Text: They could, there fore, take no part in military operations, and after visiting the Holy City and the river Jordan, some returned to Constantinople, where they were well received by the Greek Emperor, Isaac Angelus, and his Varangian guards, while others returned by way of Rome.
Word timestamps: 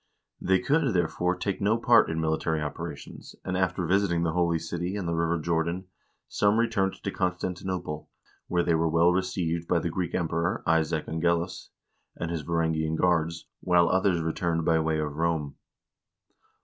They 0.41 0.57
could, 0.57 0.95
there 0.95 1.07
fore, 1.07 1.35
take 1.35 1.61
no 1.61 1.77
part 1.77 2.09
in 2.09 2.19
military 2.19 2.59
operations, 2.59 3.35
and 3.45 3.55
after 3.55 3.85
visiting 3.85 4.23
the 4.23 4.31
Holy 4.31 4.57
City 4.57 4.95
and 4.95 5.07
the 5.07 5.13
river 5.13 5.37
Jordan, 5.37 5.85
some 6.27 6.57
returned 6.57 6.93
to 7.03 7.11
Constantinople, 7.11 8.09
where 8.47 8.63
they 8.63 8.73
were 8.73 8.89
well 8.89 9.11
received 9.11 9.67
by 9.67 9.77
the 9.77 9.91
Greek 9.91 10.15
Emperor, 10.15 10.63
Isaac 10.65 11.07
Angelus, 11.07 11.69
and 12.15 12.31
his 12.31 12.41
Varangian 12.41 12.95
guards, 12.95 13.45
while 13.59 13.89
others 13.89 14.21
returned 14.21 14.65
by 14.65 14.79
way 14.79 14.97
of 14.97 15.17
Rome. 15.17 15.57